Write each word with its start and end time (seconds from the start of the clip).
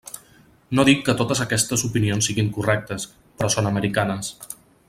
No 0.79 0.85
dic 0.89 1.03
que 1.09 1.15
totes 1.19 1.43
aquestes 1.45 1.85
opinions 1.89 2.31
siguin 2.31 2.51
correctes, 2.57 3.09
però 3.41 3.55
són 3.57 3.73
americanes. 3.75 4.35